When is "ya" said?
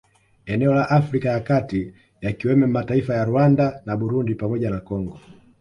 1.29-1.39, 3.13-3.25